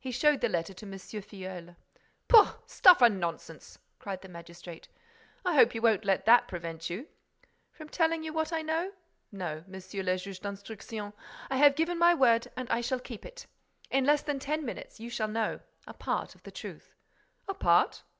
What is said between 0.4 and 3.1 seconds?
the letter to M. Filleul. "Pooh! Stuff